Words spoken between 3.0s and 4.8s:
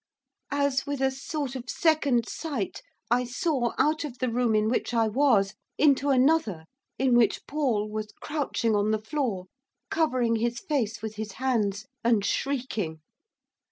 I saw out of the room in